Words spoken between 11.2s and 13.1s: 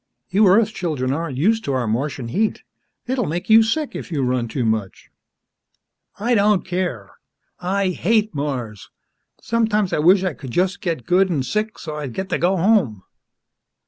an' sick, so's I'd get to go home!"